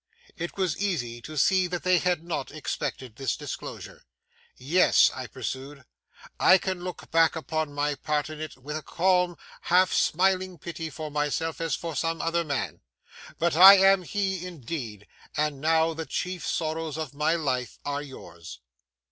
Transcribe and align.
It 0.35 0.57
was 0.57 0.81
easy 0.81 1.21
to 1.21 1.37
see 1.37 1.67
they 1.67 1.99
had 1.99 2.23
not 2.23 2.49
expected 2.49 3.17
this 3.17 3.37
disclosure. 3.37 4.01
'Yes,' 4.57 5.11
I 5.13 5.27
pursued. 5.27 5.85
'I 6.39 6.57
can 6.57 6.83
look 6.83 7.11
back 7.11 7.35
upon 7.35 7.71
my 7.71 7.93
part 7.93 8.27
in 8.27 8.41
it 8.41 8.57
with 8.57 8.75
a 8.75 8.81
calm, 8.81 9.37
half 9.65 9.93
smiling 9.93 10.57
pity 10.57 10.89
for 10.89 11.11
myself 11.11 11.61
as 11.61 11.75
for 11.75 11.95
some 11.95 12.19
other 12.19 12.43
man. 12.43 12.81
But 13.37 13.55
I 13.55 13.75
am 13.77 14.01
he, 14.01 14.43
indeed; 14.43 15.05
and 15.37 15.61
now 15.61 15.93
the 15.93 16.07
chief 16.07 16.47
sorrows 16.47 16.97
of 16.97 17.13
my 17.13 17.35
life 17.35 17.77
are 17.85 18.01
yours. 18.01 18.59